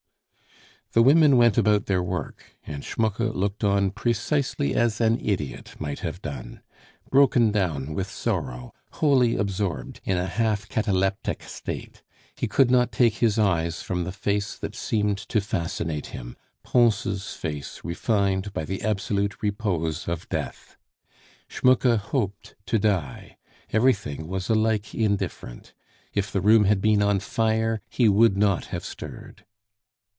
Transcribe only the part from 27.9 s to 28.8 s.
would not